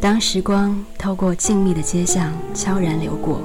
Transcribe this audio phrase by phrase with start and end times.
[0.00, 3.40] 当时光透过静谧的街巷悄然流过，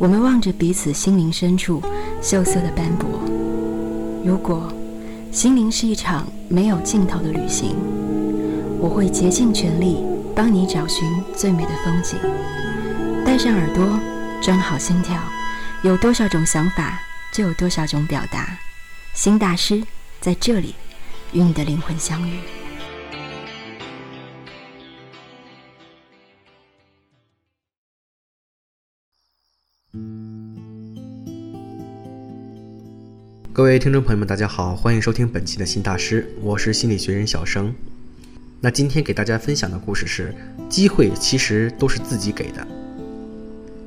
[0.00, 1.80] 我们望着彼此心灵深处
[2.20, 3.08] 锈色的斑驳。
[4.24, 4.72] 如果
[5.30, 7.76] 心灵是一场没有尽头的旅行，
[8.80, 10.04] 我会竭尽全力
[10.36, 12.18] 帮你找寻最美的风景。
[13.24, 14.00] 带上耳朵，
[14.42, 15.22] 装好心跳，
[15.84, 16.98] 有多少种想法，
[17.32, 18.58] 就有多少种表达。
[19.14, 19.80] 新大师
[20.20, 20.74] 在这里
[21.32, 22.40] 与你的灵魂相遇。
[33.52, 37.72] 各位听众朋友们，大家好，欢迎收听本期的新大师，我是心理学人小生。
[38.64, 40.34] 那今天给大家分享的故事是：
[40.70, 42.66] 机会其实都是自己给的。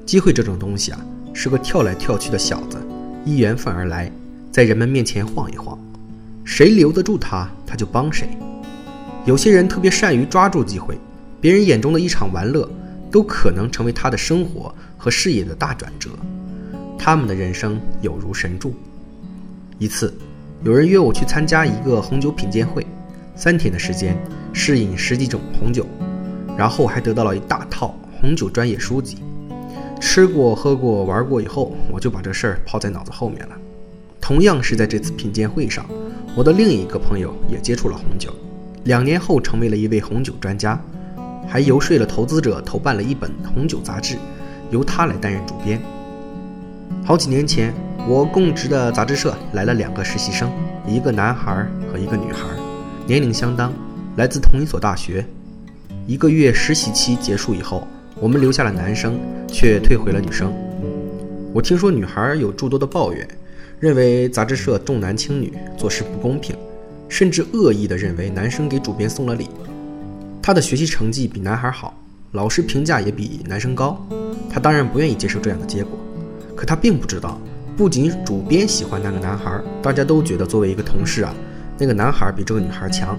[0.05, 2.77] 机会这种东西啊，是个跳来跳去的小子，
[3.25, 4.11] 依缘分而来，
[4.51, 5.75] 在人们面前晃一晃，
[6.43, 8.29] 谁留得住他，他就帮谁。
[9.25, 10.95] 有些人特别善于抓住机会，
[11.41, 12.69] 别人眼中的一场玩乐，
[13.09, 16.11] 都可能成为他的生活和事业的大转折。
[16.99, 18.75] 他们的人生有如神助。
[19.79, 20.13] 一次，
[20.63, 22.85] 有人约我去参加一个红酒品鉴会，
[23.35, 24.15] 三天的时间
[24.53, 25.85] 试饮十几种红酒，
[26.57, 29.17] 然后还得到了一大套红酒专业书籍。
[29.99, 33.55] 吃过、喝过、玩过以后，我就把这事儿抛在脑子后面了。
[34.19, 35.85] 同样是在这次品鉴会上，
[36.35, 38.31] 我的另一个朋友也接触了红酒，
[38.83, 40.79] 两年后成为了一位红酒专家，
[41.47, 44.17] 还游说了投资者投办了一本红酒杂志，
[44.69, 45.81] 由他来担任主编。
[47.03, 47.73] 好几年前。
[48.09, 50.49] 我供职的杂志社来了两个实习生，
[50.87, 52.47] 一个男孩和一个女孩，
[53.05, 53.73] 年龄相当，
[54.17, 55.23] 来自同一所大学。
[56.07, 57.87] 一个月实习期结束以后，
[58.19, 60.51] 我们留下了男生，却退回了女生。
[61.53, 63.27] 我听说女孩有诸多的抱怨，
[63.79, 66.55] 认为杂志社重男轻女，做事不公平，
[67.07, 69.47] 甚至恶意的认为男生给主编送了礼。
[70.41, 71.93] 她的学习成绩比男孩好，
[72.31, 74.03] 老师评价也比男生高，
[74.49, 75.95] 她当然不愿意接受这样的结果。
[76.55, 77.39] 可她并不知道。
[77.77, 81.31] 不仅主编喜欢那个男孩，大家都觉得作为一个同事啊，
[81.77, 83.15] 那个男孩比这个女孩强。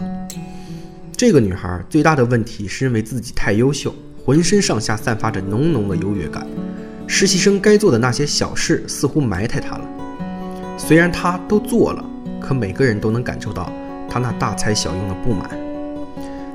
[1.18, 3.92] 这个女孩最大的问题是认为自己太优秀，
[4.24, 6.46] 浑身上下散发着浓浓的优越感。
[7.08, 9.84] 实习生该做的那些小事似乎埋汰她了。
[10.78, 12.04] 虽然她都做了，
[12.40, 13.72] 可每个人都能感受到
[14.08, 15.50] 她那大材小用的不满。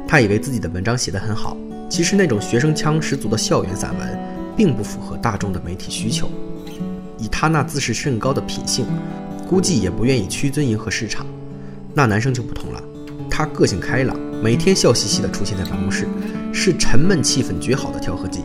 [0.08, 1.58] 她以为自己的文章写得很好，
[1.90, 4.18] 其实那种学生腔十足的校园散文，
[4.56, 6.32] 并不符合大众的媒体需求。
[7.18, 8.86] 以她那自视甚高的品性，
[9.46, 11.26] 估计也不愿意屈尊迎合市场。
[11.94, 12.82] 那男生就不同了，
[13.30, 16.06] 他个性开朗，每天笑嘻嘻地出现在办公室，
[16.52, 18.42] 是沉闷气氛绝好的调和剂。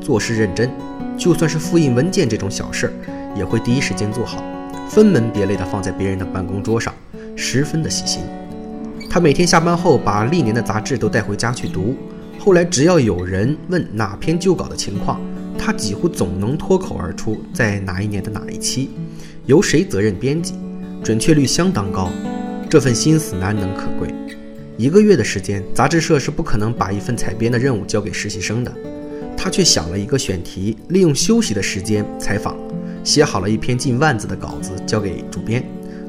[0.00, 0.70] 做事认真，
[1.18, 2.92] 就算是复印文件这种小事儿，
[3.36, 4.42] 也会第一时间做好，
[4.88, 6.94] 分门别类地放在别人的办公桌上，
[7.36, 8.22] 十分的细心。
[9.10, 11.94] 他每天下班后把历年的杂志都带回家去读，
[12.38, 15.20] 后来只要有人问哪篇旧稿的情况。
[15.58, 18.88] 他几乎总能脱口而出，在哪一年的哪一期，
[19.44, 20.54] 由谁责任编辑，
[21.04, 22.08] 准确率相当高。
[22.70, 24.08] 这份心思难能可贵。
[24.82, 28.72] 一个月的时间，杂志社是不可能把一份采编的任务交给实习生的。
[29.36, 32.56] 他却想了一个选题，利用休息的时间采访，
[33.04, 35.64] 写好了一篇近万字的稿子交给主编。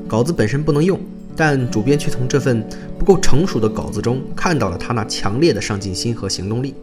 [0.07, 0.99] 稿子本身不能用，
[1.35, 2.67] 但主编却从这份
[2.97, 6.73] 不够成熟的稿子中看到了他那强烈的上进心和行动力。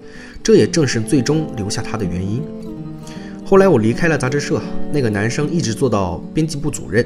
[0.44, 2.40] 这也正是最终留下他的原因。
[3.44, 4.62] 后来我离开了杂志社，
[4.92, 7.04] 那个男生一直做到编辑部主任，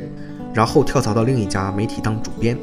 [0.52, 2.54] 然后跳槽到另一家媒体当主编。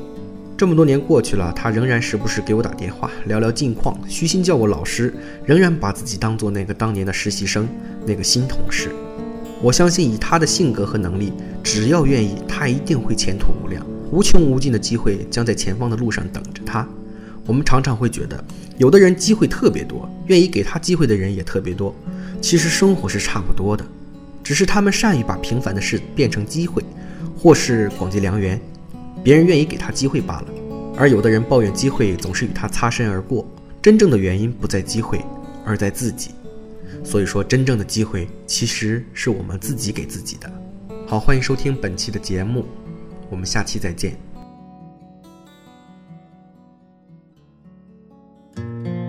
[0.62, 5.12] 这么多年过去了，他仍然时不时给我打电话聊聊近况，虚心叫我老师，
[5.44, 7.68] 仍然把自己当做那个当年的实习生，
[8.06, 8.92] 那个新同事。
[9.60, 11.34] 我相信以他的性格和能力，
[11.64, 16.88] 只要愿意，他一定会前途无量，无穷无尽的机会将在前方的路上等着他。
[17.48, 18.44] 我们常常会觉得，
[18.78, 21.92] 有的人机会特别多，愿意给他机会的人也特别多。
[22.40, 23.84] 其实生活是差不多的，
[24.44, 26.84] 只是他们善于把平凡的事变成机会，
[27.36, 28.62] 或是广结良缘，
[29.24, 30.48] 别人愿意给他机会罢了。
[30.98, 33.46] 而有的人抱怨机会总是与他擦身而过，
[33.82, 35.24] 真正的原因不在机会，
[35.66, 36.32] 而在自己。
[37.04, 40.52] 所以说，真正的机会其实是我们自己给自己的。
[41.08, 42.66] 好，欢迎收听本期的节目，
[43.30, 44.16] 我们下期再见。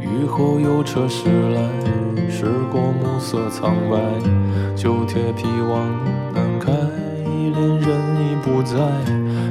[0.00, 1.68] 雨后有车驶来，
[2.30, 3.98] 驶过暮色苍白，
[4.74, 5.90] 旧铁皮往
[6.32, 8.78] 南开，恋人已不在。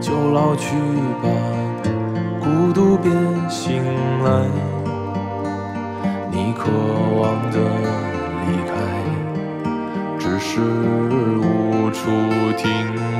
[0.00, 0.76] 就老去
[1.22, 1.28] 吧，
[2.40, 3.10] 孤独别
[3.48, 3.82] 醒
[4.24, 4.46] 来。
[6.30, 6.70] 你渴
[7.20, 7.58] 望的
[8.46, 8.72] 离开，
[10.18, 12.10] 只是无处
[12.56, 12.70] 停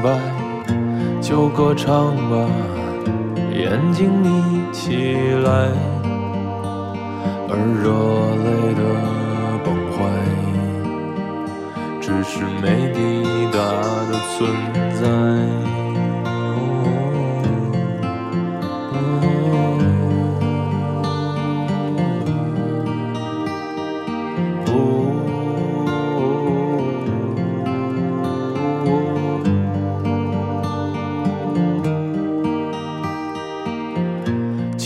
[0.02, 0.18] 摆。
[1.20, 2.48] 就歌唱吧，
[3.52, 5.70] 眼睛眯起来，
[7.52, 7.90] 而热
[8.46, 8.48] 泪
[8.78, 8.80] 的
[9.64, 9.98] 崩坏，
[12.00, 12.32] 只是
[12.62, 12.64] 没
[12.94, 12.98] 抵
[13.50, 13.58] 达
[14.06, 14.38] 的存